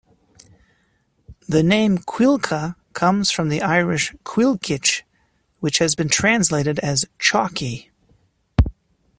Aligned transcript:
The 1.47 1.61
name 1.61 1.99
Cuilcagh 1.99 2.73
comes 2.93 3.29
from 3.29 3.49
the 3.49 3.61
Irish 3.61 4.15
"Cuilceach", 4.23 5.03
which 5.59 5.77
has 5.77 5.93
been 5.93 6.09
translated 6.09 6.79
as 6.79 7.05
"chalky". 7.19 7.91